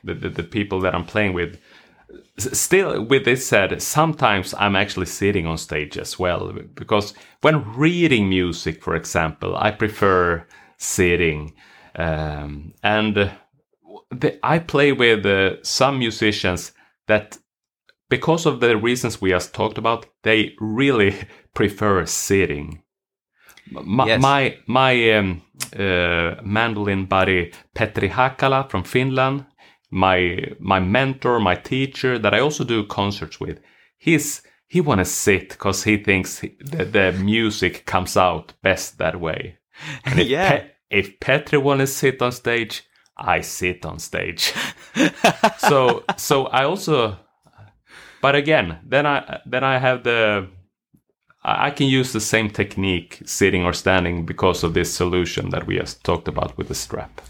the, 0.04 0.14
the, 0.14 0.28
the 0.28 0.42
people 0.42 0.80
that 0.80 0.94
I'm 0.94 1.04
playing 1.04 1.32
with 1.32 1.58
still 2.38 3.04
with 3.04 3.24
this 3.24 3.46
said 3.46 3.82
sometimes 3.82 4.54
I'm 4.58 4.76
actually 4.76 5.06
sitting 5.06 5.46
on 5.46 5.58
stage 5.58 5.98
as 5.98 6.18
well 6.18 6.52
because 6.74 7.14
when 7.42 7.72
reading 7.74 8.28
music 8.28 8.82
for 8.82 8.94
example 8.94 9.56
I 9.56 9.70
prefer 9.70 10.46
sitting 10.78 11.54
um, 11.94 12.72
and 12.82 13.16
uh, 13.16 13.30
the, 14.10 14.38
I 14.44 14.58
play 14.58 14.92
with 14.92 15.24
uh, 15.26 15.62
some 15.62 15.98
musicians 15.98 16.72
that, 17.06 17.38
because 18.08 18.46
of 18.46 18.60
the 18.60 18.76
reasons 18.76 19.20
we 19.20 19.30
just 19.30 19.54
talked 19.54 19.78
about, 19.78 20.06
they 20.22 20.54
really 20.60 21.14
prefer 21.54 22.06
sitting. 22.06 22.82
My 23.70 24.06
Yes. 24.06 24.20
my, 24.22 24.56
my 24.66 25.12
um, 25.18 25.42
uh, 25.78 26.34
mandolin 26.42 27.06
buddy 27.06 27.52
Petri 27.74 28.08
Hakala 28.08 28.68
from 28.70 28.82
Finland, 28.84 29.44
my 29.90 30.52
my 30.58 30.80
mentor, 30.80 31.40
my 31.40 31.54
teacher 31.56 32.18
that 32.18 32.34
I 32.34 32.40
also 32.40 32.64
do 32.64 32.84
concerts 32.86 33.40
with, 33.40 33.58
he's 33.98 34.42
he 34.68 34.80
want 34.80 34.98
to 35.00 35.04
sit 35.04 35.48
because 35.50 35.84
he 35.84 35.96
thinks 35.98 36.40
that 36.72 36.92
the 36.92 37.12
music 37.12 37.84
comes 37.86 38.16
out 38.16 38.52
best 38.62 38.98
that 38.98 39.20
way. 39.20 39.58
And 40.04 40.18
if, 40.20 40.28
Yeah. 40.30 40.50
Pe- 40.50 40.70
if 40.90 41.20
Petri 41.20 41.58
want 41.58 41.80
to 41.80 41.86
sit 41.86 42.22
on 42.22 42.32
stage, 42.32 42.82
I 43.16 43.42
sit 43.42 43.84
on 43.84 43.98
stage. 43.98 44.52
so 45.58 46.04
so 46.16 46.46
I 46.46 46.64
also, 46.64 47.16
but 48.22 48.34
again, 48.34 48.78
then 48.88 49.06
I 49.06 49.40
then 49.46 49.64
I 49.64 49.78
have 49.78 50.02
the 50.02 50.48
I 51.42 51.70
can 51.70 51.86
use 51.86 52.12
the 52.12 52.20
same 52.20 52.50
technique 52.50 53.22
sitting 53.24 53.64
or 53.64 53.72
standing 53.72 54.26
because 54.26 54.62
of 54.62 54.74
this 54.74 54.92
solution 54.92 55.50
that 55.50 55.66
we 55.66 55.78
just 55.78 56.04
talked 56.04 56.28
about 56.28 56.56
with 56.58 56.68
the 56.68 56.74
strap. 56.74 57.20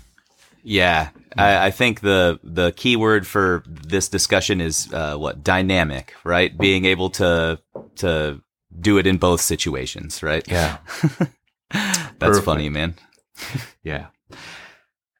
yeah. 0.62 1.10
I, 1.38 1.66
I 1.66 1.70
think 1.70 2.00
the 2.00 2.40
the 2.42 2.72
key 2.72 2.96
word 2.96 3.24
for 3.26 3.62
this 3.66 4.08
discussion 4.08 4.60
is 4.60 4.88
uh, 4.92 5.16
what 5.16 5.44
dynamic, 5.44 6.14
right? 6.24 6.56
Being 6.58 6.84
able 6.86 7.10
to 7.10 7.60
to 7.96 8.40
do 8.80 8.98
it 8.98 9.06
in 9.06 9.18
both 9.18 9.40
situations, 9.40 10.22
right? 10.22 10.44
Yeah. 10.48 10.78
That's 12.18 12.40
Perfect. 12.40 12.44
funny, 12.44 12.68
man. 12.68 12.94
Yeah. 13.84 14.06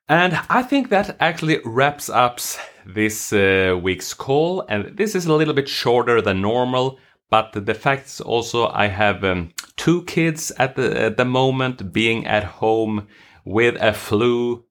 And 0.08 0.38
I 0.50 0.62
think 0.62 0.88
that 0.88 1.16
actually 1.20 1.60
wraps 1.64 2.08
up 2.10 2.40
this 2.84 3.32
uh, 3.32 3.78
week's 3.80 4.12
call. 4.12 4.64
And 4.68 4.96
this 4.96 5.14
is 5.14 5.26
a 5.26 5.32
little 5.34 5.54
bit 5.54 5.68
shorter 5.68 6.20
than 6.20 6.40
normal, 6.42 6.98
but 7.30 7.52
the 7.52 7.74
fact 7.74 8.06
is 8.06 8.20
also 8.20 8.68
I 8.68 8.86
have 8.88 9.24
um, 9.24 9.50
two 9.76 10.02
kids 10.04 10.52
at 10.58 10.76
the 10.76 11.00
at 11.06 11.16
the 11.16 11.24
moment 11.24 11.92
being 11.92 12.26
at 12.26 12.44
home 12.44 13.06
with 13.44 13.76
a 13.80 13.92
flu. 13.92 14.64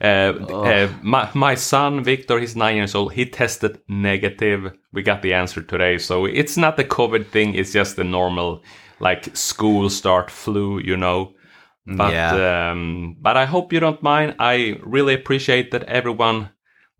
Uh, 0.00 0.32
uh, 0.50 0.88
my, 1.02 1.30
my 1.34 1.54
son 1.54 2.02
Victor, 2.02 2.38
he's 2.40 2.56
nine 2.56 2.76
years 2.76 2.94
old. 2.94 3.12
He 3.12 3.26
tested 3.26 3.80
negative. 3.88 4.72
We 4.92 5.02
got 5.02 5.22
the 5.22 5.32
answer 5.34 5.62
today, 5.62 5.98
so 5.98 6.24
it's 6.26 6.56
not 6.56 6.76
the 6.76 6.84
COVID 6.84 7.26
thing. 7.26 7.54
It's 7.54 7.72
just 7.72 7.96
the 7.96 8.04
normal, 8.04 8.62
like 9.00 9.36
school 9.36 9.88
start 9.90 10.30
flu, 10.30 10.80
you 10.80 10.96
know. 10.96 11.34
But 11.86 12.12
Yeah. 12.12 12.70
um, 12.72 13.16
but 13.20 13.36
I 13.36 13.44
hope 13.44 13.72
you 13.72 13.80
don't 13.80 14.02
mind. 14.02 14.34
I 14.38 14.78
really 14.82 15.14
appreciate 15.14 15.70
that 15.70 15.84
everyone 15.84 16.50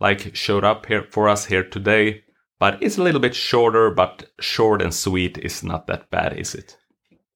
like 0.01 0.35
showed 0.37 0.65
up 0.65 0.87
here 0.87 1.05
for 1.11 1.29
us 1.29 1.47
here 1.47 1.65
today. 1.65 2.24
But 2.65 2.83
it's 2.83 2.97
a 2.97 3.03
little 3.03 3.21
bit 3.21 3.35
shorter, 3.35 3.91
but 3.91 4.25
short 4.41 4.81
and 4.81 4.95
sweet 4.95 5.37
is 5.37 5.63
not 5.63 5.87
that 5.89 6.09
bad, 6.09 6.39
is 6.39 6.55
it? 6.55 6.79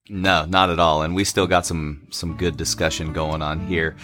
No, 0.09 0.47
not 0.47 0.71
at 0.71 0.81
all. 0.81 1.03
And 1.03 1.15
we 1.15 1.25
still 1.25 1.47
got 1.47 1.67
some 1.67 2.07
some 2.09 2.35
good 2.39 2.57
discussion 2.57 3.13
going 3.13 3.43
on 3.43 3.61
here. 3.67 3.95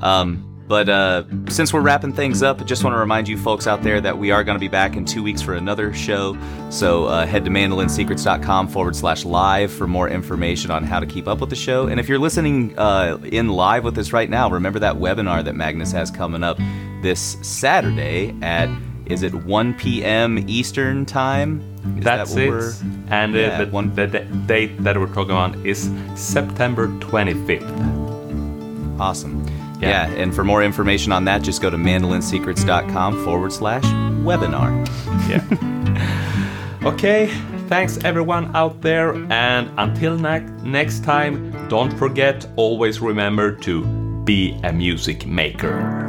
Um, 0.00 0.64
but 0.66 0.88
uh, 0.88 1.24
since 1.50 1.74
we're 1.74 1.82
wrapping 1.82 2.14
things 2.14 2.42
up, 2.42 2.62
I 2.62 2.64
just 2.64 2.82
want 2.82 2.94
to 2.94 2.98
remind 2.98 3.28
you 3.28 3.36
folks 3.36 3.66
out 3.66 3.82
there 3.82 4.00
that 4.00 4.16
we 4.16 4.30
are 4.30 4.42
going 4.42 4.54
to 4.54 4.58
be 4.58 4.68
back 4.68 4.96
in 4.96 5.04
two 5.04 5.22
weeks 5.22 5.42
for 5.42 5.52
another 5.52 5.92
show. 5.92 6.34
So 6.70 7.04
uh, 7.04 7.26
head 7.26 7.44
to 7.44 7.50
mandolinsecrets.com 7.50 8.68
forward 8.68 8.96
slash 8.96 9.26
live 9.26 9.70
for 9.70 9.86
more 9.86 10.08
information 10.08 10.70
on 10.70 10.84
how 10.84 10.98
to 10.98 11.04
keep 11.04 11.28
up 11.28 11.40
with 11.42 11.50
the 11.50 11.56
show. 11.56 11.88
And 11.88 12.00
if 12.00 12.08
you're 12.08 12.18
listening 12.18 12.78
uh, 12.78 13.18
in 13.24 13.50
live 13.50 13.84
with 13.84 13.98
us 13.98 14.14
right 14.14 14.30
now, 14.30 14.48
remember 14.48 14.78
that 14.78 14.96
webinar 14.96 15.44
that 15.44 15.54
Magnus 15.54 15.92
has 15.92 16.10
coming 16.10 16.42
up 16.42 16.56
this 17.02 17.36
Saturday 17.42 18.34
at 18.40 18.70
is 19.10 19.22
it 19.22 19.34
1 19.34 19.74
p.m. 19.74 20.38
Eastern 20.48 21.04
time? 21.06 21.60
Is 21.98 22.04
that 22.04 22.16
That's 22.16 22.30
what 22.32 22.42
it. 22.42 22.50
we're- 22.50 22.72
And 23.08 23.34
uh, 23.34 23.38
Yeah, 23.38 23.64
the, 23.64 23.70
one- 23.70 23.94
the 23.94 24.06
d- 24.06 24.24
date 24.46 24.82
that 24.84 24.98
we're 24.98 25.06
talking 25.08 25.30
about 25.32 25.56
is 25.66 25.90
September 26.14 26.88
25th. 27.00 27.68
Awesome. 29.00 29.44
Yeah. 29.80 30.08
Yeah. 30.08 30.22
and 30.22 30.34
for 30.34 30.44
more 30.44 30.62
information 30.62 31.10
on 31.12 31.24
that, 31.24 31.42
just 31.42 31.62
go 31.62 31.70
to 31.70 31.76
mandolinsecrets.com 31.76 33.24
forward 33.24 33.52
slash 33.52 33.84
webinar. 34.24 34.70
Yeah. 35.28 36.78
okay. 36.84 37.28
Thanks 37.68 37.98
everyone 38.04 38.54
out 38.54 38.80
there. 38.82 39.14
And 39.32 39.70
until 39.78 40.18
ne- 40.18 40.40
next 40.62 41.02
time, 41.04 41.50
don't 41.68 41.96
forget, 41.96 42.46
always 42.56 43.00
remember 43.00 43.52
to 43.56 43.84
be 44.24 44.58
a 44.64 44.72
music 44.72 45.24
maker. 45.26 46.06